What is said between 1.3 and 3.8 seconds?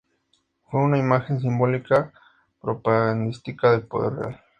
simbólica propagandística